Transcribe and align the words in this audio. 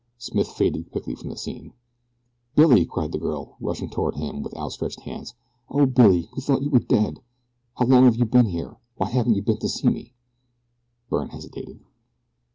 Smith 0.17 0.47
faded 0.47 0.89
quickly 0.91 1.13
from 1.13 1.29
the 1.29 1.37
scene. 1.37 1.73
"Billy!" 2.55 2.85
cried 2.87 3.11
the 3.11 3.19
girl, 3.19 3.55
rushing 3.61 3.87
toward 3.87 4.15
him 4.15 4.41
with 4.41 4.57
out 4.57 4.71
stretched 4.71 5.01
hands. 5.01 5.35
"O 5.69 5.85
Billy, 5.85 6.27
we 6.35 6.41
thought 6.41 6.63
you 6.63 6.71
were 6.71 6.79
dead. 6.79 7.19
How 7.77 7.85
long 7.85 8.05
have 8.05 8.15
you 8.15 8.25
been 8.25 8.47
here? 8.47 8.77
Why 8.95 9.09
haven't 9.11 9.35
you 9.35 9.43
been 9.43 9.59
to 9.59 9.69
see 9.69 9.89
me?" 9.89 10.15
Byrne 11.11 11.29
hesitated. 11.29 11.81